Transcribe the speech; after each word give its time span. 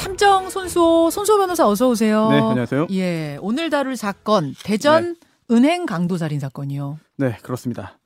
탐정 0.00 0.48
손수호 0.48 1.10
손수호 1.10 1.36
변호사 1.36 1.68
어서 1.68 1.90
오세요. 1.90 2.30
네, 2.30 2.38
안녕하세요. 2.38 2.86
예, 2.92 3.36
오늘 3.42 3.68
다룰 3.68 3.98
사건 3.98 4.54
대전 4.64 5.14
은행 5.50 5.84
강도 5.84 6.16
살인 6.16 6.40
사건이요. 6.40 6.98
네, 7.18 7.36
그렇습니다. 7.42 7.98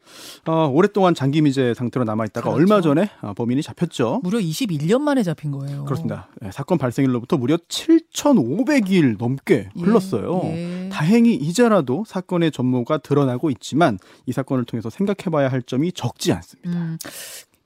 어, 0.44 0.66
오랫동안 0.66 1.14
장기 1.14 1.40
미제 1.40 1.72
상태로 1.74 2.04
남아 2.04 2.24
있다가 2.26 2.50
그렇죠. 2.50 2.56
얼마 2.60 2.80
전에 2.80 3.10
어, 3.22 3.32
범인이 3.34 3.62
잡혔죠. 3.62 4.20
무려 4.24 4.40
21년 4.40 5.02
만에 5.02 5.22
잡힌 5.22 5.52
거예요. 5.52 5.84
그렇습니다. 5.84 6.28
네, 6.40 6.50
사건 6.50 6.78
발생일로부터 6.78 7.36
무려 7.36 7.56
7,500일 7.58 9.16
넘게 9.16 9.68
예, 9.76 9.80
흘렀어요. 9.80 10.40
예. 10.46 10.88
다행히 10.92 11.34
이제라도 11.36 12.02
사건의 12.08 12.50
전모가 12.50 12.98
드러나고 12.98 13.50
있지만 13.50 14.00
이 14.26 14.32
사건을 14.32 14.64
통해서 14.64 14.90
생각해봐야 14.90 15.48
할 15.48 15.62
점이 15.62 15.92
적지 15.92 16.32
않습니다. 16.32 16.70
음, 16.70 16.98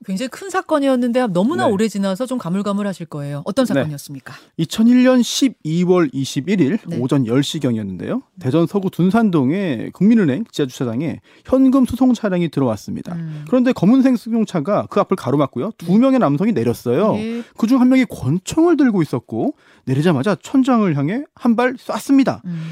굉장히 0.09 0.29
큰 0.29 0.49
사건이었는데 0.49 1.27
너무나 1.27 1.67
네. 1.67 1.71
오래 1.71 1.87
지나서 1.87 2.25
좀 2.25 2.39
가물가물하실 2.39 3.05
거예요. 3.05 3.43
어떤 3.45 3.65
네. 3.65 3.75
사건이었습니까? 3.75 4.33
2001년 4.57 5.21
12월 5.21 6.11
21일 6.11 6.79
네. 6.87 6.97
오전 6.99 7.25
10시경이었는데요. 7.25 8.23
대전 8.39 8.65
서구 8.65 8.89
둔산동의 8.89 9.91
국민은행 9.91 10.45
지하주차장에 10.51 11.19
현금 11.45 11.85
수송 11.85 12.15
차량이 12.15 12.49
들어왔습니다. 12.49 13.13
음. 13.13 13.45
그런데 13.47 13.71
검은색 13.71 14.17
승용차가 14.17 14.87
그 14.89 14.99
앞을 14.99 15.15
가로막고요. 15.15 15.73
두 15.77 15.95
명의 15.99 16.17
남성이 16.17 16.53
내렸어요. 16.53 17.15
예. 17.17 17.43
그중 17.55 17.79
한 17.79 17.89
명이 17.89 18.05
권총을 18.05 18.77
들고 18.77 19.03
있었고 19.03 19.53
내리자마자 19.85 20.35
천장을 20.41 20.91
향해 20.97 21.23
한 21.35 21.55
발 21.55 21.75
쐈습니다. 21.77 22.41
음. 22.45 22.71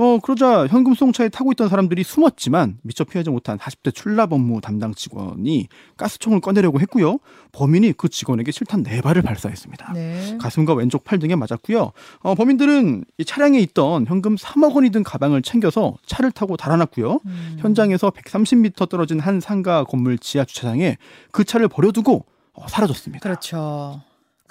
어, 0.00 0.18
그러자 0.18 0.66
현금 0.66 0.94
수송차에 0.94 1.28
타고 1.28 1.52
있던 1.52 1.68
사람들이 1.68 2.04
숨었지만 2.04 2.78
미처 2.80 3.04
피하지 3.04 3.28
못한 3.28 3.58
40대 3.58 3.94
출납 3.94 4.32
업무 4.32 4.62
담당 4.62 4.94
직원이 4.94 5.68
가스총을 5.98 6.40
꺼내려고 6.40 6.80
했고요. 6.80 7.18
범인이 7.52 7.92
그 7.98 8.08
직원에게 8.08 8.50
실탄 8.50 8.82
네 8.82 9.02
발을 9.02 9.20
발사했습니다. 9.20 9.92
네. 9.92 10.38
가슴과 10.40 10.72
왼쪽 10.72 11.04
팔 11.04 11.18
등에 11.18 11.36
맞았고요. 11.36 11.92
어, 12.20 12.34
범인들은 12.34 13.04
이 13.18 13.24
차량에 13.26 13.58
있던 13.58 14.06
현금 14.06 14.36
3억 14.36 14.74
원이 14.74 14.88
든 14.88 15.02
가방을 15.02 15.42
챙겨서 15.42 15.98
차를 16.06 16.32
타고 16.32 16.56
달아났고요. 16.56 17.20
음. 17.26 17.56
현장에서 17.60 18.08
130m 18.08 18.88
떨어진 18.88 19.20
한 19.20 19.38
상가 19.38 19.84
건물 19.84 20.16
지하 20.16 20.46
주차장에 20.46 20.96
그 21.30 21.44
차를 21.44 21.68
버려두고 21.68 22.24
어, 22.54 22.66
사라졌습니다. 22.68 23.22
그렇죠. 23.22 24.00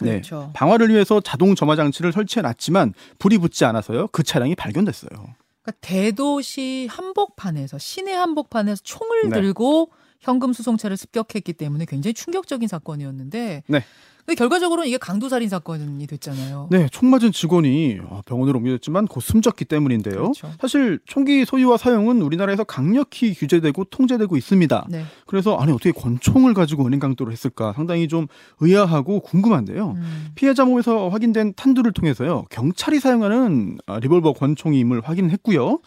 네. 0.01 0.11
그렇죠. 0.11 0.51
방화를 0.53 0.89
위해서 0.89 1.19
자동 1.21 1.55
점화 1.55 1.75
장치를 1.75 2.11
설치해 2.11 2.41
놨지만 2.41 2.93
불이 3.17 3.39
붙지 3.39 3.65
않아서요. 3.65 4.07
그 4.11 4.23
차량이 4.23 4.55
발견됐어요. 4.55 5.09
그러니까 5.69 5.77
대도시 5.81 6.87
한복판에서 6.89 7.77
시내 7.77 8.13
한복판에서 8.13 8.81
총을 8.83 9.29
네. 9.29 9.41
들고 9.41 9.91
현금 10.19 10.53
수송차를 10.53 10.97
습격했기 10.97 11.53
때문에 11.53 11.85
굉장히 11.85 12.13
충격적인 12.13 12.67
사건이었는데 12.67 13.63
네. 13.67 13.83
근데 14.25 14.37
결과적으로는 14.37 14.87
이게 14.87 14.97
강도 14.99 15.27
살인 15.27 15.49
사건이 15.49 16.05
됐잖아요. 16.05 16.67
네, 16.69 16.87
총 16.91 17.09
맞은 17.09 17.31
직원이 17.31 17.97
어, 18.03 18.21
병원으로 18.27 18.59
옮겨졌지만 18.59 19.07
곧 19.07 19.21
숨졌기 19.21 19.65
때문인데요. 19.65 20.13
그렇죠. 20.21 20.51
사실 20.61 20.99
총기 21.05 21.45
소유와 21.45 21.77
사용은 21.77 22.21
우리나라에서 22.21 22.63
강력히 22.63 23.33
규제되고 23.33 23.85
통제되고 23.85 24.37
있습니다. 24.37 24.87
네. 24.91 25.03
그래서 25.25 25.55
아니 25.57 25.71
어떻게 25.71 25.91
권총을 25.91 26.53
가지고 26.53 26.85
은행 26.85 26.99
강도를 26.99 27.31
했을까 27.33 27.73
상당히 27.73 28.07
좀 28.07 28.27
의아하고 28.59 29.21
궁금한데요. 29.21 29.93
음. 29.97 30.27
피해자 30.35 30.63
몸에서 30.63 31.09
확인된 31.09 31.53
탄두를 31.55 31.91
통해서요 31.91 32.45
경찰이 32.51 32.99
사용하는 32.99 33.79
아, 33.87 33.97
리볼버 33.99 34.33
권총임을 34.33 35.01
확인했고요. 35.01 35.79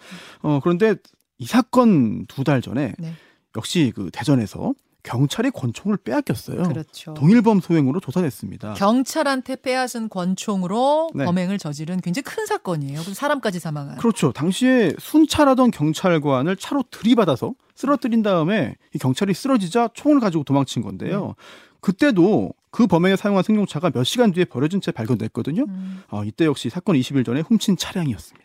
어, 0.43 0.61
그런데 0.65 0.97
이 1.39 1.47
사건 1.47 2.27
두 2.27 2.43
달 2.43 2.61
전에 2.61 2.95
네. 2.99 3.13
역시 3.57 3.93
그 3.95 4.11
대전에서 4.13 4.75
경찰이 5.03 5.51
권총을 5.51 5.97
빼앗겼어요. 5.99 6.63
그렇죠. 6.63 7.15
동일범 7.15 7.61
소행으로 7.61 7.99
조사됐습니다. 8.01 8.75
경찰한테 8.75 9.57
빼앗은 9.57 10.09
권총으로 10.09 11.11
네. 11.15 11.25
범행을 11.25 11.59
저지른 11.59 12.01
굉장히 12.01 12.23
큰 12.23 12.47
사건이에요. 12.47 13.03
사람까지 13.03 13.59
사망한. 13.59 13.97
그렇죠. 13.99 14.33
당시에 14.33 14.93
순찰하던 14.99 15.73
경찰관을 15.73 16.57
차로 16.57 16.85
들이받아서 16.91 17.55
쓰러뜨린 17.75 18.23
다음에 18.23 18.77
이 18.95 18.99
경찰이 18.99 19.35
쓰러지자 19.35 19.91
총을 19.95 20.21
가지고 20.21 20.45
도망친 20.45 20.83
건데요. 20.83 21.27
네. 21.27 21.33
그때도 21.81 22.53
그 22.71 22.87
범행에 22.87 23.17
사용한 23.17 23.43
승용차가 23.43 23.91
몇 23.91 24.05
시간 24.05 24.33
뒤에 24.33 24.45
버려진 24.45 24.81
채 24.81 24.93
발견됐거든요. 24.93 25.65
음, 25.69 26.03
어, 26.11 26.25
이때 26.25 26.47
역시 26.47 26.71
사건 26.71 26.97
20일 26.97 27.27
전에 27.27 27.41
훔친 27.41 27.77
차량이었습니다. 27.77 28.42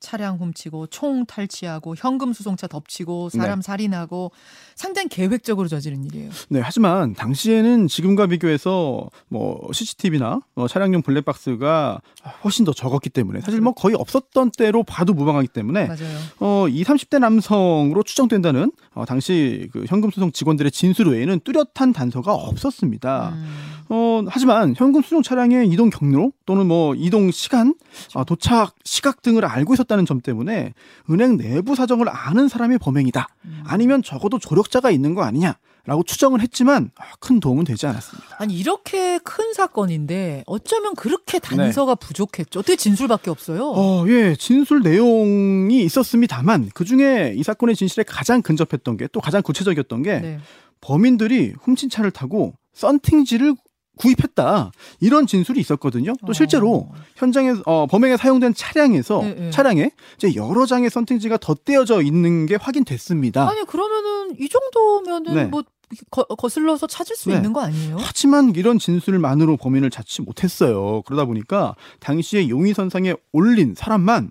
차량 0.00 0.36
훔치고 0.36 0.88
총 0.88 1.26
탈취하고 1.26 1.94
현금 1.96 2.32
수송차 2.32 2.66
덮치고 2.66 3.30
사람 3.30 3.60
네. 3.60 3.62
살인하고 3.62 4.30
상당히 4.74 5.08
계획적으로 5.08 5.68
저지른 5.68 6.04
일이에요. 6.04 6.30
네, 6.50 6.60
하지만 6.62 7.14
당시에는 7.14 7.88
지금과 7.88 8.28
비교해서 8.28 9.08
뭐 9.28 9.68
CCTV나 9.72 10.40
차량용 10.68 11.02
블랙박스가 11.02 12.00
훨씬 12.44 12.64
더 12.64 12.72
적었기 12.72 13.10
때문에 13.10 13.40
사실 13.40 13.60
뭐 13.60 13.72
거의 13.72 13.96
없었던 13.96 14.52
때로 14.56 14.84
봐도 14.84 15.14
무방하기 15.14 15.48
때문에 15.48 15.86
맞아요. 15.86 16.18
어, 16.40 16.68
이 16.68 16.84
30대 16.84 17.18
남성으로 17.18 18.02
추정된다는 18.02 18.70
어, 18.94 19.04
당시 19.04 19.68
그 19.72 19.84
현금 19.88 20.10
수송 20.10 20.32
직원들의 20.32 20.70
진술 20.70 21.08
외에는 21.08 21.40
뚜렷한 21.40 21.92
단서가 21.92 22.34
없었습니다. 22.34 23.30
음, 23.34 23.77
어, 23.90 24.22
하지만 24.28 24.74
현금 24.76 25.02
수송 25.02 25.22
차량의 25.22 25.68
이동 25.68 25.90
경로 25.90 26.32
또는 26.46 26.66
뭐 26.66 26.94
이동 26.94 27.30
시간, 27.30 27.74
아, 28.14 28.24
도착 28.24 28.74
시각 28.84 29.22
등을 29.22 29.44
알고 29.44 29.74
있었다는 29.74 30.04
점 30.06 30.20
때문에 30.20 30.74
은행 31.10 31.36
내부 31.36 31.74
사정을 31.74 32.08
아는 32.08 32.48
사람의 32.48 32.78
범행이다. 32.78 33.26
음. 33.46 33.62
아니면 33.66 34.02
적어도 34.02 34.38
조력자가 34.38 34.90
있는 34.90 35.14
거 35.14 35.22
아니냐 35.22 35.56
라고 35.84 36.02
추정을 36.02 36.42
했지만 36.42 36.90
아, 36.98 37.04
큰 37.18 37.40
도움은 37.40 37.64
되지 37.64 37.86
않았습니다. 37.86 38.36
아니 38.38 38.54
이렇게 38.58 39.18
큰 39.24 39.54
사건인데 39.54 40.44
어쩌면 40.46 40.94
그렇게 40.94 41.38
단서가 41.38 41.94
부족했죠. 41.94 42.60
어떻게 42.60 42.76
진술밖에 42.76 43.30
없어요. 43.30 43.58
네. 43.58 43.64
어, 43.74 44.04
예, 44.08 44.36
진술 44.38 44.82
내용이 44.82 45.82
있었습니다만 45.84 46.70
그 46.74 46.84
중에 46.84 47.32
이 47.36 47.42
사건의 47.42 47.74
진실에 47.74 48.04
가장 48.06 48.42
근접했던 48.42 48.98
게 48.98 49.08
또 49.12 49.20
가장 49.22 49.40
구체적이었던 49.42 50.02
게 50.02 50.18
네. 50.20 50.38
범인들이 50.82 51.54
훔친 51.62 51.88
차를 51.88 52.10
타고 52.10 52.52
썬팅지를 52.74 53.54
구입했다 53.98 54.70
이런 55.00 55.26
진술이 55.26 55.60
있었거든요. 55.60 56.14
또 56.26 56.32
실제로 56.32 56.88
어. 56.90 56.92
현장에 57.16 57.54
어, 57.66 57.86
범행에 57.86 58.16
사용된 58.16 58.54
차량에서 58.54 59.22
네, 59.22 59.34
네. 59.34 59.50
차량에 59.50 59.90
이제 60.16 60.34
여러 60.34 60.66
장의 60.66 60.90
썬팅지가 60.90 61.38
덧대어져 61.38 62.02
있는 62.02 62.46
게 62.46 62.56
확인됐습니다. 62.56 63.48
아니 63.48 63.64
그러면은 63.64 64.36
이 64.38 64.48
정도면은 64.48 65.34
네. 65.34 65.44
뭐 65.44 65.62
거, 66.10 66.24
거슬러서 66.24 66.86
찾을 66.86 67.16
수 67.16 67.30
네. 67.30 67.36
있는 67.36 67.52
거 67.52 67.60
아니에요? 67.62 67.96
하지만 67.98 68.54
이런 68.54 68.78
진술만으로 68.78 69.56
범인을 69.56 69.90
찾지 69.90 70.22
못했어요. 70.22 71.02
그러다 71.02 71.24
보니까 71.24 71.74
당시에 72.00 72.48
용의선상에 72.48 73.14
올린 73.32 73.74
사람만 73.76 74.30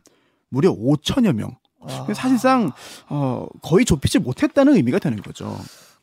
무려 0.50 0.74
5천여 0.74 1.34
명. 1.34 1.56
와. 1.80 2.08
사실상 2.14 2.72
어, 3.10 3.48
거의 3.62 3.86
좁히지 3.86 4.20
못했다는 4.20 4.76
의미가 4.76 5.00
되는 5.00 5.22
거죠. 5.22 5.58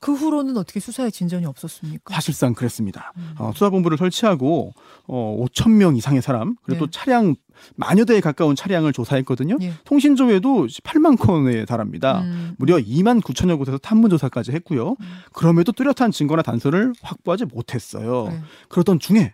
그 0.04 0.12
후로는 0.12 0.58
어떻게 0.58 0.80
수사에 0.80 1.08
진전이 1.08 1.46
없었습니까? 1.46 2.12
사실상 2.12 2.52
그랬습니다. 2.52 3.14
음. 3.16 3.34
어, 3.38 3.52
수사본부를 3.54 3.96
설치하고 3.96 4.74
어, 5.06 5.46
5천 5.46 5.70
명 5.70 5.96
이상의 5.96 6.20
사람 6.20 6.56
그리고 6.62 6.80
또 6.80 6.86
네. 6.88 6.90
차량 6.92 7.34
만여 7.76 8.04
대에 8.04 8.20
가까운 8.20 8.54
차량을 8.54 8.92
조사했거든요. 8.92 9.56
예. 9.62 9.72
통신 9.86 10.14
조회도 10.14 10.66
8만 10.66 11.18
건에 11.18 11.64
달합니다. 11.64 12.20
음. 12.20 12.54
무려 12.58 12.76
2만 12.76 13.22
9천여 13.22 13.56
곳에서 13.56 13.78
탐문 13.78 14.10
조사까지 14.10 14.52
했고요. 14.52 14.96
그럼에도 15.32 15.72
뚜렷한 15.72 16.10
증거나 16.10 16.42
단서를 16.42 16.92
확보하지 17.00 17.46
못했어요. 17.46 18.28
네. 18.28 18.40
그러던 18.68 18.98
중에 18.98 19.32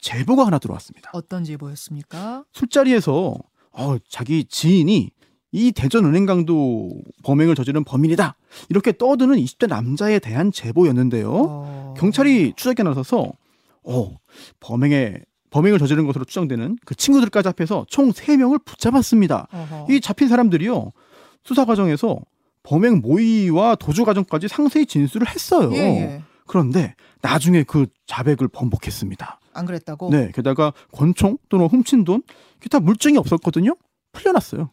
제보가 0.00 0.46
하나 0.46 0.60
들어왔습니다. 0.60 1.10
어떤 1.14 1.42
제보였습니까? 1.42 2.44
술자리에서 2.52 3.34
어, 3.72 3.96
자기 4.08 4.44
지인이 4.44 5.10
이 5.52 5.70
대전 5.70 6.06
은행강도 6.06 6.90
범행을 7.22 7.54
저지른 7.54 7.84
범인이다. 7.84 8.36
이렇게 8.70 8.92
떠드는 8.92 9.36
20대 9.36 9.68
남자에 9.68 10.18
대한 10.18 10.50
제보였는데요. 10.50 11.30
어. 11.30 11.94
경찰이 11.98 12.54
추적에 12.56 12.82
나서서 12.82 13.32
어, 13.84 14.16
범행에 14.60 15.18
범행을 15.50 15.78
저지른 15.78 16.06
것으로 16.06 16.24
추정되는 16.24 16.78
그 16.86 16.94
친구들까지 16.94 17.48
합해서 17.48 17.84
총 17.88 18.10
3명을 18.10 18.64
붙잡았습니다. 18.64 19.48
어허. 19.52 19.86
이 19.90 20.00
잡힌 20.00 20.28
사람들이요. 20.28 20.92
수사 21.44 21.66
과정에서 21.66 22.18
범행 22.62 23.00
모의와 23.02 23.74
도주 23.74 24.04
과정까지 24.06 24.48
상세히 24.48 24.86
진술을 24.86 25.28
했어요. 25.28 25.70
예, 25.74 25.78
예. 25.78 26.22
그런데 26.46 26.94
나중에 27.20 27.64
그 27.64 27.86
자백을 28.06 28.48
번복했습니다. 28.48 29.40
안 29.52 29.66
그랬다고? 29.66 30.08
네, 30.10 30.30
게다가 30.34 30.72
권총 30.92 31.36
또는 31.50 31.66
훔친 31.66 32.04
돈 32.04 32.22
기타 32.60 32.80
물증이 32.80 33.18
없었거든요. 33.18 33.76
풀려났어요. 34.12 34.70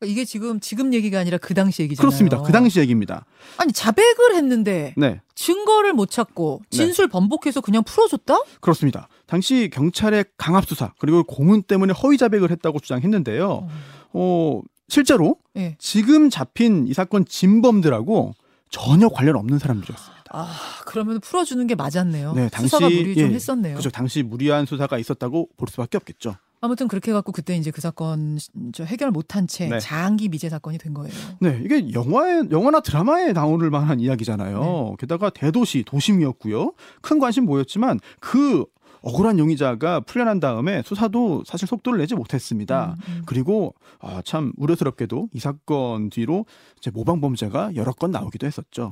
그러니까 0.00 0.06
이게 0.06 0.24
지금 0.24 0.58
지금 0.60 0.92
얘기가 0.94 1.20
아니라 1.20 1.38
그 1.38 1.54
당시 1.54 1.82
얘기잖아요. 1.82 2.08
그렇습니다. 2.08 2.42
그 2.42 2.52
당시 2.52 2.80
얘기입니다. 2.80 3.26
아니 3.58 3.72
자백을 3.72 4.34
했는데 4.34 4.94
네, 4.96 5.20
증거를 5.34 5.92
못 5.92 6.10
찾고 6.10 6.62
진술 6.70 7.08
번복해서 7.08 7.60
그냥 7.60 7.84
풀어줬다? 7.84 8.42
그렇습니다. 8.60 9.08
당시 9.26 9.70
경찰의 9.72 10.24
강압 10.36 10.66
수사 10.66 10.92
그리고 10.98 11.22
고문 11.22 11.62
때문에 11.62 11.92
허위 11.92 12.16
자백을 12.16 12.50
했다고 12.50 12.80
주장했는데요. 12.80 13.68
어, 14.12 14.62
실제로 14.88 15.36
예. 15.56 15.76
지금 15.78 16.30
잡힌 16.30 16.88
이 16.88 16.94
사건 16.94 17.24
진범들하고 17.24 18.34
전혀 18.70 19.08
관련 19.08 19.36
없는 19.36 19.58
사람들이었습니다. 19.58 20.24
아, 20.32 20.52
그러면 20.86 21.20
풀어주는 21.20 21.66
게 21.66 21.74
맞았네요. 21.74 22.34
네, 22.34 22.48
당시 22.48 22.68
수사가 22.70 22.88
무리 22.88 23.14
좀 23.14 23.30
예, 23.30 23.34
했었네요. 23.34 23.76
그죠. 23.76 23.90
당시 23.90 24.22
무리한 24.22 24.64
수사가 24.64 24.96
있었다고 24.98 25.48
볼 25.56 25.68
수밖에 25.68 25.96
없겠죠. 25.98 26.36
아무튼 26.60 26.88
그렇게 26.88 27.10
해갖고 27.10 27.32
그때 27.32 27.56
이제 27.56 27.70
그 27.70 27.80
사건 27.80 28.38
저 28.72 28.84
해결 28.84 29.10
못한 29.10 29.46
채 29.46 29.68
네. 29.68 29.78
장기 29.78 30.28
미제 30.28 30.50
사건이 30.50 30.78
된 30.78 30.92
거예요. 30.92 31.14
네, 31.40 31.60
이게 31.64 31.92
영화에 31.92 32.42
영화나 32.50 32.80
드라마에 32.80 33.32
나올 33.32 33.70
만한 33.70 33.98
이야기잖아요. 34.00 34.60
네. 34.60 34.96
게다가 34.98 35.30
대도시 35.30 35.84
도심이었고요. 35.86 36.74
큰 37.00 37.18
관심 37.18 37.46
보였지만 37.46 37.98
그 38.20 38.66
억울한 39.02 39.38
용의자가 39.38 40.00
풀려난 40.00 40.40
다음에 40.40 40.82
수사도 40.84 41.42
사실 41.46 41.66
속도를 41.66 41.98
내지 41.98 42.14
못했습니다. 42.14 42.96
음, 43.08 43.12
음. 43.12 43.22
그리고 43.24 43.74
아, 43.98 44.20
참 44.22 44.52
우려스럽게도 44.58 45.30
이 45.32 45.40
사건 45.40 46.10
뒤로 46.10 46.44
이제 46.76 46.90
모방 46.90 47.22
범죄가 47.22 47.74
여러 47.76 47.92
건 47.92 48.10
나오기도 48.10 48.46
했었죠. 48.46 48.90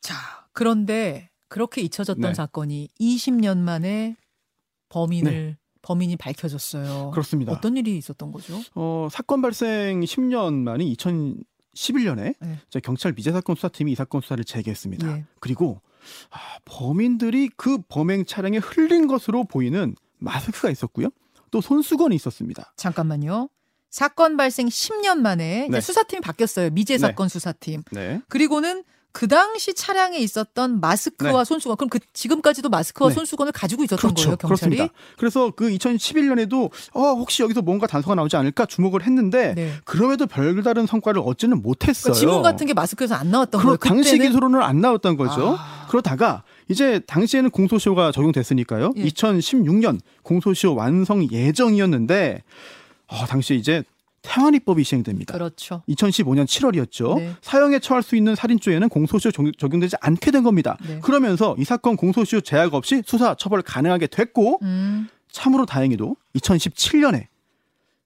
자, 0.00 0.14
그런데 0.52 1.28
그렇게 1.48 1.82
잊혀졌던 1.82 2.30
네. 2.30 2.34
사건이 2.34 2.88
20년 2.98 3.58
만에 3.58 4.16
범인을 4.88 5.58
범인이 5.82 6.16
밝혀졌어요. 6.16 7.10
그렇습니다. 7.10 7.52
어떤 7.52 7.76
일이 7.76 7.96
있었던 7.98 8.32
거죠? 8.32 8.60
어, 8.74 9.08
사건 9.10 9.42
발생 9.42 10.00
10년 10.00 10.54
만인 10.54 10.92
2011년에 10.94 12.34
네. 12.40 12.80
경찰 12.82 13.12
미제 13.12 13.32
사건 13.32 13.56
수사팀이 13.56 13.92
이 13.92 13.94
사건 13.94 14.20
수사를 14.20 14.42
재개했습니다. 14.44 15.16
예. 15.18 15.24
그리고 15.40 15.80
아, 16.30 16.38
범인들이 16.64 17.50
그 17.56 17.78
범행 17.88 18.24
차량에 18.24 18.58
흘린 18.58 19.06
것으로 19.06 19.44
보이는 19.44 19.94
마스크가 20.18 20.70
있었고요. 20.70 21.08
또 21.50 21.60
손수건이 21.60 22.14
있었습니다. 22.16 22.72
잠깐만요. 22.76 23.48
사건 23.90 24.36
발생 24.38 24.68
10년 24.68 25.18
만에 25.18 25.68
네. 25.70 25.80
수사팀이 25.80 26.20
바뀌었어요. 26.22 26.70
미제 26.70 26.94
네. 26.94 26.98
사건 26.98 27.28
수사팀. 27.28 27.82
네. 27.92 28.22
그리고는 28.28 28.84
그 29.12 29.28
당시 29.28 29.74
차량에 29.74 30.18
있었던 30.18 30.80
마스크와 30.80 31.44
손수건. 31.44 31.76
그럼 31.76 31.90
그 31.90 31.98
지금까지도 32.12 32.70
마스크와 32.70 33.10
네. 33.10 33.14
손수건을 33.14 33.52
가지고 33.52 33.84
있었던 33.84 33.98
그렇죠. 33.98 34.24
거예요, 34.24 34.36
경찰이? 34.36 34.76
그렇습니다. 34.76 34.94
그래서 35.18 35.50
그 35.50 35.68
2011년에도 35.68 36.70
어, 36.94 37.00
혹시 37.14 37.42
여기서 37.42 37.60
뭔가 37.60 37.86
단서가 37.86 38.14
나오지 38.14 38.36
않을까 38.36 38.66
주목을 38.66 39.02
했는데 39.04 39.54
네. 39.54 39.72
그럼에도 39.84 40.26
별다른 40.26 40.86
성과를 40.86 41.20
얻지는 41.24 41.60
못했어요. 41.60 42.14
그러니까 42.14 42.18
지문 42.18 42.42
같은 42.42 42.66
게 42.66 42.74
마스크에서 42.74 43.14
안 43.14 43.30
나왔던 43.30 43.62
거예요. 43.62 43.76
당시 43.76 44.18
기소로는 44.18 44.62
안 44.62 44.80
나왔던 44.80 45.16
거죠. 45.16 45.56
아. 45.58 45.86
그러다가 45.88 46.42
이제 46.68 47.00
당시에는 47.00 47.50
공소시효가 47.50 48.12
적용됐으니까요. 48.12 48.92
예. 48.96 49.04
2016년 49.04 50.00
공소시효 50.22 50.74
완성 50.74 51.30
예정이었는데 51.30 52.42
어, 53.08 53.26
당시에 53.26 53.58
이제 53.58 53.84
태완이법이 54.22 54.84
시행됩니다. 54.84 55.32
그렇죠. 55.34 55.82
2015년 55.88 56.44
7월이었죠. 56.46 57.16
네. 57.18 57.34
사형에 57.42 57.78
처할 57.80 58.02
수 58.02 58.16
있는 58.16 58.34
살인죄에는 58.34 58.88
공소시효 58.88 59.32
적- 59.32 59.58
적용되지 59.58 59.96
않게 60.00 60.30
된 60.30 60.42
겁니다. 60.44 60.76
네. 60.86 61.00
그러면서 61.00 61.54
이 61.58 61.64
사건 61.64 61.96
공소시효 61.96 62.40
제약 62.42 62.74
없이 62.74 63.02
수사 63.04 63.34
처벌 63.34 63.62
가능하게 63.62 64.06
됐고 64.06 64.60
음. 64.62 65.08
참으로 65.30 65.66
다행히도 65.66 66.16
2017년에 66.36 67.26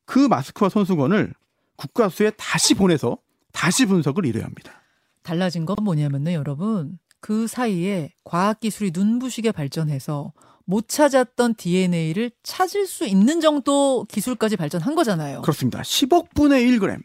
그 0.05 0.19
마스크와 0.21 0.69
손수건을 0.71 1.35
국가수에 1.77 2.31
다시 2.37 2.75
보내서 2.75 3.19
다시 3.53 3.85
분석을 3.87 4.25
이뤄야 4.25 4.45
합니다. 4.45 4.73
달라진 5.23 5.67
건 5.67 5.77
뭐냐면요, 5.83 6.31
여러분. 6.33 6.99
그 7.21 7.47
사이에 7.47 8.13
과학기술이 8.25 8.93
눈부시게 8.95 9.51
발전해서 9.53 10.33
못 10.67 10.89
찾았던 10.89 11.55
DNA를 11.57 12.33
찾을 12.43 12.87
수 12.87 13.07
있는 13.07 13.41
정도 13.41 14.05
기술까지 14.11 14.57
발전한 14.57 14.95
거잖아요. 14.95 15.41
그렇습니다. 15.43 15.81
10억 15.83 16.35
분의 16.35 16.67
1g. 16.67 17.01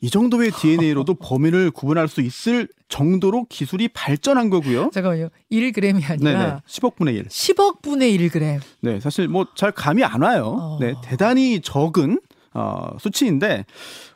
이 0.00 0.08
정도의 0.08 0.50
DNA로도 0.50 1.14
범인을 1.20 1.70
구분할 1.72 2.08
수 2.08 2.22
있을 2.22 2.68
정도로 2.88 3.44
기술이 3.50 3.88
발전한 3.88 4.48
거고요. 4.48 4.88
잠깐만요. 4.94 5.28
1g이 5.52 6.10
아니라 6.10 6.16
네네. 6.16 6.54
10억 6.66 6.96
분의 6.96 7.14
1. 7.16 7.24
10억 7.26 7.82
분의 7.82 8.16
1g. 8.18 8.60
네, 8.80 8.98
사실 9.00 9.28
뭐 9.28 9.44
잘 9.54 9.70
감이 9.72 10.02
안 10.04 10.22
와요. 10.22 10.56
어. 10.58 10.78
네, 10.80 10.94
대단히 11.04 11.60
적은 11.60 12.18
어, 12.58 12.96
수치인데 12.98 13.64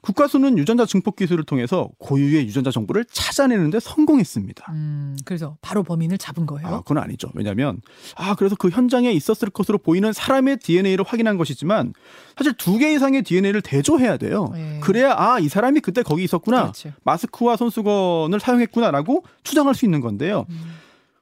국가수는 0.00 0.58
유전자 0.58 0.84
증폭 0.84 1.14
기술을 1.16 1.44
통해서 1.44 1.88
고유의 1.98 2.44
유전자 2.46 2.70
정보를 2.72 3.04
찾아내는데 3.04 3.78
성공했습니다. 3.80 4.66
음, 4.72 5.16
그래서 5.24 5.56
바로 5.62 5.82
범인을 5.84 6.18
잡은 6.18 6.44
거예요. 6.46 6.66
아, 6.66 6.78
그건 6.80 6.98
아니죠. 6.98 7.30
왜냐하면 7.34 7.80
아 8.16 8.34
그래서 8.34 8.56
그 8.56 8.68
현장에 8.68 9.12
있었을 9.12 9.50
것으로 9.50 9.78
보이는 9.78 10.12
사람의 10.12 10.58
DNA를 10.58 11.04
확인한 11.06 11.36
것이지만 11.38 11.94
사실 12.36 12.52
두 12.54 12.78
개 12.78 12.92
이상의 12.94 13.22
DNA를 13.22 13.62
대조해야 13.62 14.16
돼요. 14.16 14.50
네. 14.52 14.80
그래야 14.82 15.14
아 15.16 15.38
이 15.38 15.48
사람이 15.48 15.80
그때 15.80 16.02
거기 16.02 16.24
있었구나. 16.24 16.62
그렇죠. 16.62 16.90
마스크와 17.04 17.56
손수건을 17.56 18.40
사용했구나라고 18.40 19.24
추정할 19.44 19.74
수 19.74 19.84
있는 19.84 20.00
건데요. 20.00 20.46
음, 20.50 20.72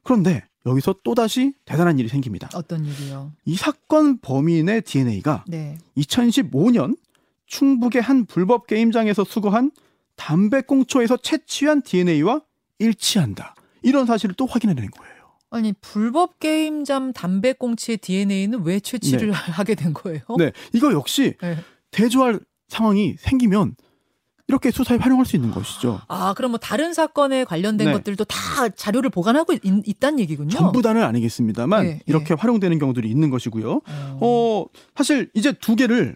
그런데 0.03 0.43
여기서 0.65 0.95
또 1.03 1.15
다시 1.15 1.53
대단한 1.65 1.97
일이 1.99 2.07
생깁니다. 2.07 2.49
어떤 2.53 2.85
일이요? 2.85 3.31
이 3.45 3.55
사건 3.55 4.19
범인의 4.19 4.81
DNA가 4.83 5.43
네. 5.47 5.77
2015년 5.97 6.95
충북의 7.51 8.01
한 8.01 8.25
불법 8.25 8.65
게임장에서 8.65 9.25
수거한 9.25 9.71
담배 10.15 10.61
꽁초에서 10.61 11.17
채취한 11.17 11.81
DNA와 11.83 12.41
일치한다. 12.79 13.55
이런 13.83 14.05
사실을 14.05 14.35
또 14.35 14.45
확인해낸 14.45 14.89
거예요. 14.89 15.11
아니 15.49 15.73
불법 15.73 16.39
게임잠 16.39 17.11
담배 17.11 17.51
꽁치의 17.51 17.97
DNA는 17.97 18.63
왜 18.63 18.79
채취를 18.79 19.27
네. 19.27 19.33
하게 19.51 19.75
된 19.75 19.93
거예요? 19.93 20.21
네, 20.37 20.53
이거 20.73 20.93
역시 20.93 21.35
네. 21.41 21.57
대조할 21.91 22.39
상황이 22.69 23.15
생기면 23.19 23.75
이렇게 24.47 24.71
수사에 24.71 24.97
활용할 24.97 25.25
수 25.25 25.35
있는 25.35 25.51
것이죠. 25.51 26.01
아, 26.07 26.33
그럼 26.33 26.51
뭐 26.51 26.57
다른 26.57 26.93
사건에 26.93 27.43
관련된 27.43 27.87
네. 27.87 27.93
것들도 27.93 28.23
다 28.25 28.69
자료를 28.69 29.09
보관하고 29.09 29.53
있, 29.53 29.61
있다는 29.63 30.19
얘기군요. 30.19 30.49
전부 30.49 30.81
다는 30.81 31.03
아니겠습니다만 31.03 31.83
네, 31.83 31.99
이렇게 32.05 32.33
활용되는 32.33 32.79
경우들이 32.79 33.09
있는 33.09 33.29
것이고요. 33.29 33.71
어. 33.73 34.19
어, 34.21 34.65
사실 34.95 35.29
이제 35.33 35.51
두 35.51 35.75
개를 35.75 36.15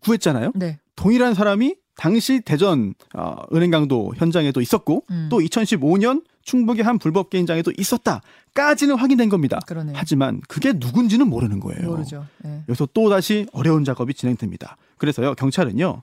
구했잖아요. 0.00 0.52
네. 0.54 0.78
동일한 0.94 1.34
사람이 1.34 1.76
당시 1.96 2.40
대전 2.40 2.94
어, 3.14 3.36
은행 3.54 3.70
강도 3.70 4.12
현장에도 4.16 4.60
있었고 4.60 5.04
음. 5.10 5.28
또 5.30 5.38
2015년 5.38 6.22
충북의 6.42 6.84
한 6.84 6.98
불법 6.98 7.30
게임장에도 7.30 7.72
있었다까지는 7.76 8.96
확인된 8.96 9.28
겁니다. 9.28 9.58
그러네요. 9.66 9.94
하지만 9.96 10.40
그게 10.48 10.72
누군지는 10.74 11.28
모르는 11.28 11.58
거예요. 11.60 11.88
모르죠. 11.88 12.26
네. 12.44 12.62
여기서 12.68 12.88
또 12.94 13.10
다시 13.10 13.46
어려운 13.52 13.84
작업이 13.84 14.14
진행됩니다. 14.14 14.76
그래서요 14.98 15.34
경찰은요 15.34 16.02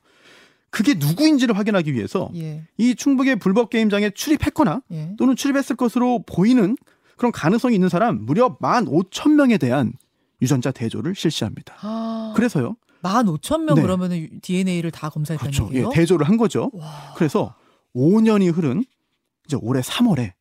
그게 0.70 0.96
누구인지를 0.96 1.56
확인하기 1.56 1.94
위해서 1.94 2.32
예. 2.36 2.64
이 2.78 2.96
충북의 2.96 3.36
불법 3.36 3.70
게임장에 3.70 4.10
출입했거나 4.10 4.82
예. 4.92 5.16
또는 5.18 5.36
출입했을 5.36 5.76
것으로 5.76 6.24
보이는 6.26 6.76
그런 7.16 7.32
가능성이 7.32 7.76
있는 7.76 7.90
사람 7.90 8.26
무려 8.26 8.58
15,000명에 8.58 9.60
대한 9.60 9.94
유전자 10.42 10.72
대조를 10.72 11.14
실시합니다. 11.14 11.76
아, 11.82 12.34
그래서요. 12.36 12.76
15,000명 13.04 13.76
네. 13.76 13.82
그러면은 13.82 14.30
DNA를 14.42 14.92
다 14.92 15.10
검사했다는 15.10 15.52
그렇죠. 15.52 15.66
예, 15.72 15.78
얘기예요? 15.78 15.90
대조를 15.92 16.28
한 16.28 16.38
거죠. 16.38 16.72
와. 16.74 17.14
그래서 17.16 17.56
5년이 17.96 18.56
흐른 18.56 18.86
이제 19.46 19.58
올해 19.62 19.82
3월에 19.82 20.32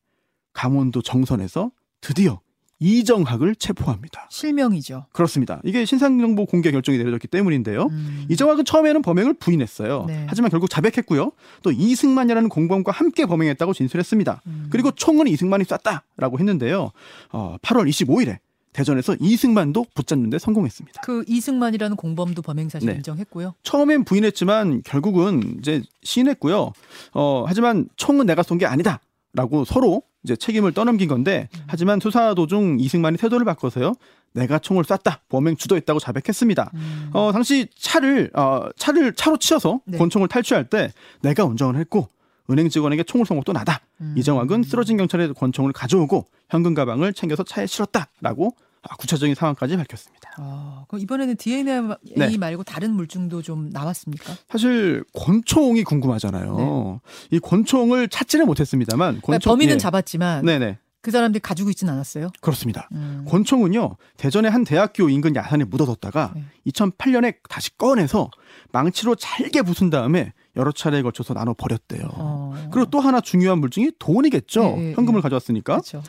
강원도 0.52 1.02
정선에서 1.02 1.70
드디어 2.00 2.40
이정학을 2.78 3.54
체포합니다. 3.54 4.26
실명이죠. 4.28 5.06
그렇습니다. 5.12 5.60
이게 5.62 5.84
신상정보 5.84 6.46
공개 6.46 6.72
결정이 6.72 6.98
내려졌기 6.98 7.28
때문인데요. 7.28 7.84
음. 7.84 8.26
이정학은 8.28 8.64
처음에는 8.64 9.02
범행을 9.02 9.34
부인했어요. 9.34 10.06
네. 10.08 10.26
하지만 10.28 10.50
결국 10.50 10.68
자백했고요. 10.68 11.30
또 11.62 11.70
이승만이라는 11.70 12.48
공범과 12.48 12.90
함께 12.90 13.24
범행했다고 13.24 13.72
진술했습니다. 13.72 14.42
음. 14.46 14.66
그리고 14.70 14.90
총은 14.90 15.28
이승만이 15.28 15.64
쐈다라고 15.64 16.40
했는데요. 16.40 16.90
어, 17.30 17.56
8월 17.62 17.88
25일에 17.88 18.38
대전에서 18.72 19.16
이승만도 19.20 19.86
붙잡는데 19.94 20.38
성공했습니다. 20.38 21.02
그 21.02 21.24
이승만이라는 21.28 21.96
공범도 21.96 22.42
범행 22.42 22.68
사실 22.68 22.88
네. 22.88 22.94
인정했고요. 22.96 23.54
처음엔 23.62 24.04
부인했지만 24.04 24.82
결국은 24.84 25.56
이제 25.58 25.82
시인했고요. 26.02 26.72
어, 27.12 27.44
하지만 27.46 27.88
총은 27.96 28.26
내가 28.26 28.42
쏜 28.42 28.58
게 28.58 28.66
아니다라고 28.66 29.64
서로 29.66 30.02
이제 30.24 30.36
책임을 30.36 30.72
떠넘긴 30.72 31.08
건데 31.08 31.48
음. 31.56 31.60
하지만 31.66 31.98
수사 32.00 32.34
도중 32.34 32.78
이승만이 32.80 33.16
태도를 33.18 33.44
바꿔서요. 33.44 33.94
내가 34.34 34.58
총을 34.58 34.84
쐈다. 34.84 35.22
범행 35.28 35.56
주도했다고 35.56 35.98
자백했습니다. 36.00 36.70
음. 36.74 37.10
어, 37.12 37.32
당시 37.32 37.66
차를 37.78 38.30
어, 38.34 38.68
차를 38.76 39.14
차로 39.14 39.36
치어서 39.38 39.80
네. 39.84 39.98
권총을 39.98 40.28
탈취할 40.28 40.70
때 40.70 40.92
내가 41.22 41.44
운전을 41.44 41.78
했고 41.80 42.08
은행 42.52 42.68
직원에게 42.68 43.02
총을 43.04 43.26
쏜 43.26 43.36
것도 43.38 43.52
나다. 43.52 43.80
음. 44.00 44.14
이정학은 44.16 44.62
쓰러진 44.62 44.96
경찰의 44.96 45.34
권총을 45.34 45.72
가져오고 45.72 46.26
현금 46.50 46.74
가방을 46.74 47.12
챙겨서 47.14 47.42
차에 47.44 47.66
실었다라고 47.66 48.54
아, 48.82 48.96
구체적인 48.96 49.34
상황까지 49.34 49.76
밝혔습니다. 49.76 50.30
아, 50.38 50.84
그럼 50.88 51.00
이번에는 51.02 51.36
DNA 51.36 51.82
네. 52.16 52.36
말고 52.36 52.64
다른 52.64 52.92
물증도 52.92 53.42
좀 53.42 53.70
나왔습니까? 53.70 54.34
사실 54.48 55.04
권총이 55.14 55.84
궁금하잖아요. 55.84 57.00
이 57.30 57.38
권총을 57.38 58.08
찾지는 58.08 58.46
못했습니다만 58.46 59.20
그러니까 59.22 59.26
권총 59.26 59.52
범인은 59.52 59.74
예. 59.74 59.78
잡았지만 59.78 60.44
네네 60.44 60.78
그 61.00 61.10
사람들이 61.10 61.40
가지고 61.40 61.70
있진 61.70 61.88
않았어요. 61.88 62.30
그렇습니다. 62.40 62.88
음. 62.92 63.24
권총은요 63.28 63.96
대전의 64.16 64.50
한 64.50 64.64
대학교 64.64 65.08
인근 65.08 65.36
야산에 65.36 65.64
묻어뒀다가 65.64 66.32
네. 66.34 66.44
2008년에 66.68 67.36
다시 67.48 67.76
꺼내서 67.76 68.30
망치로 68.72 69.14
잘게 69.14 69.62
부순 69.62 69.90
다음에 69.90 70.32
여러 70.56 70.70
차례에 70.72 71.02
걸쳐서 71.02 71.34
나눠 71.34 71.54
버렸대요. 71.54 72.08
어. 72.12 72.68
그리고 72.70 72.90
또 72.90 73.00
하나 73.00 73.20
중요한 73.20 73.58
물증이 73.58 73.92
돈이겠죠. 73.98 74.74
예, 74.78 74.88
예, 74.90 74.92
현금을 74.92 75.18
예. 75.18 75.22
가져왔으니까 75.22 75.74
그렇죠. 75.80 76.02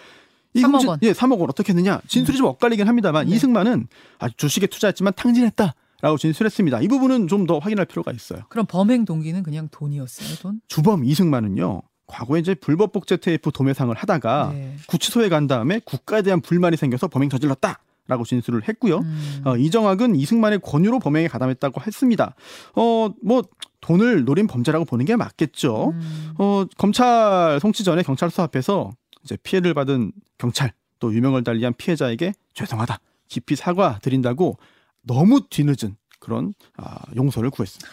3억 0.55 0.79
이승진- 0.81 0.87
원. 0.87 0.99
예, 1.01 1.13
3억 1.13 1.39
원 1.39 1.49
어떻게 1.49 1.69
했느냐? 1.71 2.01
진술이 2.07 2.37
좀 2.37 2.47
엇갈리긴 2.47 2.87
합니다만 2.87 3.27
네. 3.27 3.35
이승만은 3.35 3.87
아주 4.19 4.35
주식에 4.37 4.67
투자했지만 4.67 5.13
탕진했다 5.15 5.73
라고 6.01 6.17
진술했습니다. 6.17 6.81
이 6.81 6.87
부분은 6.89 7.27
좀 7.27 7.47
더 7.47 7.59
확인할 7.59 7.85
필요가 7.85 8.11
있어요. 8.11 8.41
그럼 8.49 8.65
범행 8.67 9.05
동기는 9.05 9.41
그냥 9.43 9.69
돈이었어요, 9.71 10.35
돈? 10.41 10.59
주범 10.67 11.05
이승만은요. 11.05 11.81
과거에 12.07 12.41
이제 12.41 12.53
불법 12.53 12.91
복제 12.91 13.17
테이프 13.17 13.49
도매상을 13.51 13.95
하다가 13.95 14.51
네. 14.53 14.75
구치소에 14.87 15.29
간 15.29 15.47
다음에 15.47 15.79
국가에 15.85 16.21
대한 16.21 16.41
불만이 16.41 16.75
생겨서 16.77 17.07
범행 17.07 17.29
저질렀다 17.29 17.79
라고 18.07 18.25
진술을 18.25 18.67
했고요. 18.67 18.97
음. 18.97 19.41
어, 19.45 19.55
이정학은 19.55 20.17
이승만의 20.17 20.59
권유로 20.59 20.99
범행에 20.99 21.29
가담했다고 21.29 21.81
했습니다. 21.87 22.35
어, 22.75 23.09
뭐 23.23 23.43
돈을 23.83 24.23
노린 24.23 24.47
범죄라고 24.47 24.85
보는 24.85 25.05
게 25.05 25.15
맞겠죠. 25.15 25.89
음. 25.89 26.33
어, 26.39 26.65
검찰 26.77 27.59
송치 27.61 27.83
전에 27.83 28.01
경찰서 28.01 28.41
앞에서 28.43 28.91
이제 29.23 29.37
피해를 29.43 29.73
받은 29.73 30.13
경찰 30.37 30.71
또 30.99 31.13
유명을 31.13 31.43
달리한 31.43 31.73
피해자에게 31.77 32.33
죄송하다 32.53 32.99
깊이 33.27 33.55
사과 33.55 33.99
드린다고 33.99 34.57
너무 35.01 35.41
뒤늦은 35.49 35.97
그런 36.19 36.53
아, 36.77 36.97
용서를 37.15 37.49
구했습니다. 37.49 37.91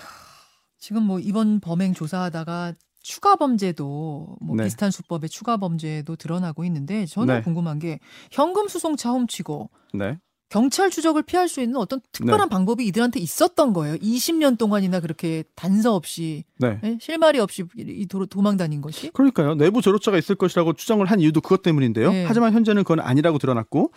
지금 0.79 1.03
뭐 1.03 1.19
이번 1.19 1.59
범행 1.59 1.93
조사하다가 1.95 2.75
추가 3.03 3.35
범죄도 3.35 4.37
뭐 4.41 4.57
네. 4.57 4.65
비슷한 4.65 4.93
수법의 4.93 5.29
추가 5.29 5.57
범죄도 5.57 6.15
드러나고 6.17 6.65
있는데 6.67 7.05
저는 7.07 7.37
네. 7.37 7.43
궁금한 7.43 7.81
게 7.81 7.99
현금 8.31 8.69
수송차 8.69 9.11
훔치고 9.11 9.71
네, 9.95 10.19
경찰 10.51 10.91
추적을 10.91 11.23
피할 11.23 11.49
수 11.49 11.61
있는 11.61 11.77
어떤 11.77 12.01
특별한 12.13 12.49
방법이 12.49 12.85
이들한테 12.87 13.21
있었던 13.21 13.73
거예요. 13.73 13.97
20년 13.97 14.59
동안이나 14.59 14.99
그렇게 14.99 15.45
단서 15.55 15.95
없이 15.95 16.45
네. 16.59 16.81
예? 16.83 16.99
실마리 17.01 17.39
없이 17.39 17.65
이 17.77 18.07
도로 18.07 18.27
도망 18.27 18.57
다닌 18.57 18.81
것이 18.81 19.11
그러니까요. 19.11 19.55
내부 19.55 19.81
조력자가 19.81 20.19
있을 20.19 20.35
것이라고 20.35 20.73
추정을 20.73 21.07
한 21.07 21.21
이유도 21.21 21.41
그것 21.41 21.63
때문인데요. 21.63 22.11
네. 22.11 22.25
하지만 22.27 22.53
현재는 22.53 22.83
그건 22.83 22.99
아니라고 22.99 23.39
드러났고 23.39 23.93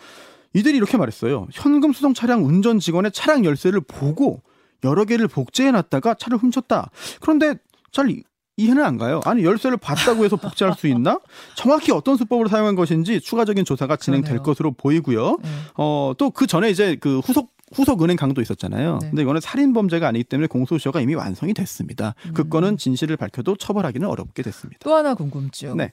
이들이 0.54 0.76
이렇게 0.76 0.96
말했어요. 0.96 1.48
현금 1.52 1.92
수송 1.92 2.14
차량 2.14 2.44
운전 2.46 2.78
직원의 2.78 3.10
차량 3.10 3.44
열쇠를 3.44 3.80
보고 3.80 4.40
여러 4.84 5.04
개를 5.04 5.26
복제해 5.26 5.72
놨다가 5.72 6.14
차를 6.14 6.38
훔쳤다. 6.38 6.90
그런데 7.20 7.56
잘 7.90 8.08
이- 8.56 8.64
이해는 8.64 8.84
안 8.84 8.98
가요. 8.98 9.20
아니 9.24 9.44
열쇠를 9.44 9.76
봤다고 9.76 10.24
해서 10.24 10.36
복제할 10.36 10.74
수 10.76 10.86
있나? 10.86 11.18
정확히 11.56 11.92
어떤 11.92 12.16
수법을 12.16 12.48
사용한 12.48 12.74
것인지 12.76 13.20
추가적인 13.20 13.64
조사가 13.64 13.96
진행될 13.96 14.30
그러네요. 14.30 14.42
것으로 14.44 14.72
보이고요. 14.72 15.38
예. 15.44 15.48
어, 15.76 16.12
또 16.18 16.30
그 16.30 16.46
전에 16.46 16.70
이제 16.70 16.96
그 17.00 17.18
후속 17.20 17.52
후속 17.72 18.02
은행 18.04 18.16
강도 18.16 18.40
있었잖아요. 18.40 18.98
네. 19.00 19.08
근데 19.10 19.22
이거는 19.22 19.40
살인 19.40 19.72
범죄가 19.72 20.06
아니기 20.06 20.24
때문에 20.24 20.46
공소시효가 20.46 21.00
이미 21.00 21.14
완성이 21.14 21.54
됐습니다. 21.54 22.14
음. 22.26 22.32
그 22.34 22.48
건은 22.48 22.76
진실을 22.76 23.16
밝혀도 23.16 23.56
처벌하기는 23.56 24.06
어렵게 24.06 24.42
됐습니다. 24.42 24.78
또 24.82 24.94
하나 24.94 25.14
궁금증. 25.14 25.76
네. 25.76 25.92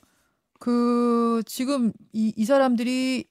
그 0.59 1.41
지금 1.47 1.91
이, 2.13 2.33
이 2.35 2.45
사람들이 2.45 3.25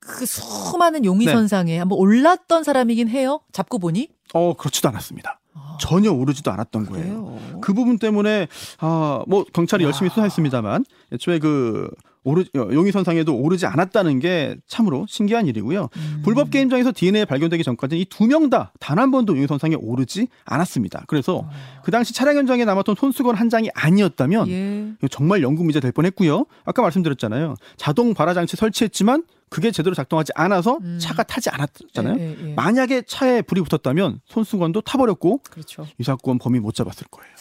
그 0.00 0.26
수많은 0.26 1.04
용의 1.06 1.26
네. 1.28 1.32
선상에 1.32 1.78
한번 1.78 1.98
올랐던 1.98 2.62
사람이긴 2.64 3.08
해요. 3.08 3.40
잡고 3.52 3.78
보니 3.78 4.08
어, 4.34 4.54
그렇지도 4.54 4.88
않았습니다. 4.88 5.40
아, 5.54 5.76
전혀 5.80 6.10
오르지도 6.12 6.50
않았던 6.50 6.86
거예요. 6.86 7.24
그래요. 7.24 7.58
그 7.60 7.72
부분 7.72 7.98
때문에 7.98 8.48
아뭐 8.78 9.44
경찰이 9.52 9.84
열심히 9.84 10.08
와. 10.08 10.14
수사했습니다만 10.14 10.84
애초에 11.12 11.38
그 11.38 11.88
오르 12.26 12.40
어, 12.56 12.68
용의선상에도 12.72 13.36
오르지 13.36 13.66
않았다는 13.66 14.18
게 14.18 14.56
참으로 14.66 15.04
신기한 15.06 15.46
일이고요. 15.46 15.88
음. 15.94 16.20
불법 16.24 16.50
게임장에서 16.50 16.92
DNA 16.94 17.26
발견되기 17.26 17.62
전까지 17.62 18.00
이두 18.00 18.26
명 18.26 18.48
다 18.48 18.72
단 18.80 18.98
한 18.98 19.10
번도 19.10 19.34
용의선상에 19.36 19.74
오르지 19.78 20.28
않았습니다. 20.46 21.04
그래서 21.06 21.42
아, 21.44 21.82
그 21.84 21.90
당시 21.90 22.14
차량 22.14 22.36
현장에 22.38 22.64
남았던 22.64 22.94
손수건 22.94 23.34
한 23.36 23.50
장이 23.50 23.68
아니었다면 23.74 24.48
예. 24.48 24.92
정말 25.10 25.42
연구미제 25.42 25.80
될 25.80 25.92
뻔했고요. 25.92 26.46
아까 26.64 26.80
말씀드렸잖아요. 26.80 27.56
자동 27.76 28.14
발화 28.14 28.32
장치 28.32 28.56
설치했지만 28.56 29.24
그게 29.54 29.70
제대로 29.70 29.94
작동하지 29.94 30.32
않아서 30.34 30.78
음. 30.82 30.98
차가 31.00 31.22
타지 31.22 31.48
않았잖아요. 31.48 32.18
예, 32.18 32.36
예, 32.36 32.48
예. 32.48 32.54
만약에 32.54 33.02
차에 33.02 33.40
불이 33.40 33.60
붙었다면 33.62 34.20
손수건도 34.24 34.80
타버렸고 34.80 35.42
그렇죠. 35.48 35.86
이 35.96 36.02
사건 36.02 36.40
범인 36.40 36.60
못 36.62 36.74
잡았을 36.74 37.06
거예요. 37.08 37.32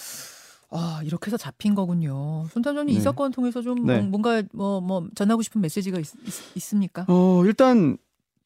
아 0.70 1.02
이렇게 1.04 1.28
해서 1.28 1.38
잡힌 1.38 1.74
거군요. 1.74 2.46
손 2.52 2.62
탐정님 2.62 2.94
이 2.94 2.98
네. 3.00 3.04
사건 3.04 3.32
통해서 3.32 3.64
좀 3.64 3.84
네. 3.88 4.00
뭔가 4.02 4.44
뭐뭐 4.54 5.08
전하고 5.16 5.42
싶은 5.42 5.60
메시지가 5.62 5.98
있, 5.98 6.06
습니까 6.62 7.06
어, 7.08 7.42
일단 7.46 7.98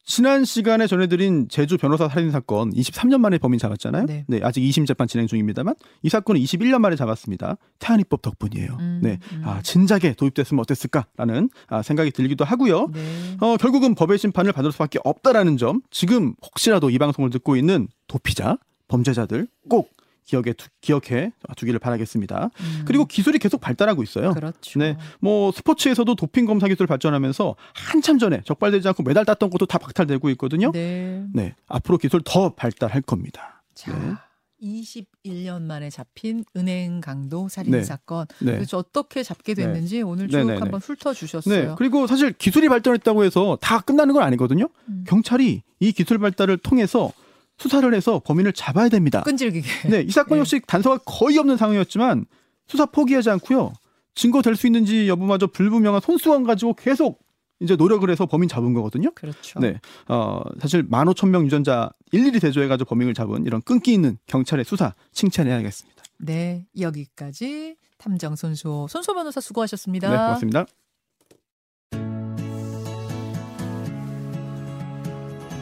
지난 0.08 0.46
시간에 0.46 0.86
전해드린 0.86 1.48
제주 1.50 1.76
변호사 1.76 2.08
살인 2.08 2.30
사건 2.30 2.72
23년 2.72 3.18
만에 3.18 3.36
범인 3.36 3.58
잡았잖아요. 3.58 4.06
네. 4.06 4.40
아직 4.42 4.62
2심 4.62 4.86
재판 4.86 5.06
진행 5.06 5.26
중입니다만 5.26 5.74
이 6.02 6.08
사건은 6.08 6.40
21년 6.40 6.78
만에 6.78 6.96
잡았습니다. 6.96 7.58
태안이법 7.78 8.22
덕분이에요. 8.22 8.78
음, 8.80 9.00
네, 9.02 9.18
음. 9.34 9.42
아 9.44 9.60
진작에 9.60 10.14
도입됐으면 10.16 10.62
어땠을까라는 10.62 11.50
아, 11.66 11.82
생각이 11.82 12.10
들기도 12.12 12.46
하고요. 12.46 12.88
네. 12.88 13.36
어, 13.40 13.58
결국은 13.58 13.94
법의 13.94 14.16
심판을 14.16 14.52
받을 14.52 14.72
수밖에 14.72 14.98
없다라는 15.04 15.58
점 15.58 15.82
지금 15.90 16.32
혹시라도 16.42 16.88
이 16.88 16.96
방송을 16.96 17.28
듣고 17.28 17.56
있는 17.56 17.86
도피자, 18.06 18.56
범죄자들 18.88 19.46
꼭 19.68 19.90
기억에 20.28 20.52
두, 20.52 20.68
기억해 20.82 21.32
두기를 21.56 21.78
바라겠습니다. 21.78 22.50
음, 22.60 22.82
그리고 22.86 23.06
기술이 23.06 23.38
계속 23.38 23.62
발달하고 23.62 24.02
있어요. 24.02 24.34
그렇죠. 24.34 24.78
네. 24.78 24.98
뭐 25.20 25.50
스포츠에서도 25.52 26.14
도핑 26.14 26.44
검사 26.44 26.68
기술 26.68 26.86
발전하면서 26.86 27.56
한참 27.72 28.18
전에 28.18 28.42
적발되지 28.44 28.86
않고 28.88 29.04
메달 29.04 29.24
땄던 29.24 29.48
것도 29.48 29.64
다 29.64 29.78
박탈되고 29.78 30.28
있거든요. 30.30 30.70
네. 30.72 31.24
네. 31.32 31.54
앞으로 31.66 31.96
기술 31.96 32.20
더 32.22 32.50
발달할 32.50 33.00
겁니다. 33.00 33.62
자. 33.74 33.98
네. 33.98 34.12
21년 34.60 35.62
만에 35.62 35.88
잡힌 35.88 36.44
은행 36.56 37.00
강도 37.00 37.48
살인 37.48 37.70
네. 37.70 37.82
사건. 37.82 38.26
네. 38.40 38.52
그래서 38.52 38.76
어떻게 38.76 39.22
잡게 39.22 39.54
됐는지 39.54 40.02
오늘 40.02 40.28
쭉 40.28 40.36
네, 40.36 40.44
네, 40.44 40.54
네. 40.54 40.58
한번 40.58 40.80
훑어 40.80 41.14
주셨어요. 41.14 41.68
네. 41.70 41.74
그리고 41.78 42.06
사실 42.06 42.32
기술이 42.32 42.68
발전했다고 42.68 43.24
해서 43.24 43.56
다 43.62 43.80
끝나는 43.80 44.12
건 44.12 44.24
아니거든요. 44.24 44.68
음. 44.88 45.04
경찰이 45.06 45.62
이 45.80 45.92
기술 45.92 46.18
발달을 46.18 46.58
통해서 46.58 47.12
수사를 47.58 47.92
해서 47.92 48.20
범인을 48.24 48.52
잡아야 48.52 48.88
됩니다. 48.88 49.22
끈질기게. 49.22 49.88
네, 49.88 50.00
이 50.02 50.10
사건 50.10 50.36
네. 50.36 50.40
역시 50.40 50.60
단서가 50.66 50.98
거의 51.04 51.38
없는 51.38 51.56
상황이었지만 51.56 52.26
수사 52.66 52.86
포기하지 52.86 53.30
않고요. 53.30 53.72
증거 54.14 54.42
될 54.42 54.56
수 54.56 54.66
있는지 54.66 55.08
여부마저 55.08 55.46
불분명한 55.48 56.00
손수건 56.00 56.44
가지고 56.44 56.74
계속 56.74 57.20
이제 57.60 57.74
노력을 57.76 58.08
해서 58.08 58.26
범인 58.26 58.48
잡은 58.48 58.72
거거든요. 58.72 59.10
그렇죠. 59.14 59.58
네, 59.58 59.80
어, 60.06 60.40
사실 60.60 60.84
만 60.88 61.08
오천 61.08 61.30
명 61.30 61.44
유전자 61.44 61.90
일일이 62.12 62.38
대조해 62.38 62.68
가지고 62.68 62.90
범인을 62.90 63.14
잡은 63.14 63.44
이런 63.46 63.60
끈기 63.62 63.92
있는 63.92 64.16
경찰의 64.26 64.64
수사 64.64 64.94
칭찬해야겠습니다. 65.12 66.02
네, 66.18 66.66
여기까지 66.78 67.76
탐정 67.98 68.36
손수호 68.36 68.86
손수호 68.88 69.14
변호사 69.14 69.40
수고하셨습니다. 69.40 70.08
네, 70.08 70.16
고맙습니다. 70.16 70.66